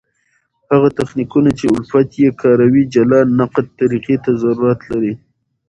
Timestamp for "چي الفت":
1.59-2.09